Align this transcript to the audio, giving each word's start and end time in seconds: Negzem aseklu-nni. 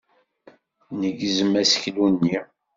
Negzem 0.99 1.53
aseklu-nni. 1.61 2.37